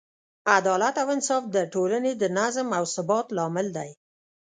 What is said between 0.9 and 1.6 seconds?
او انصاف د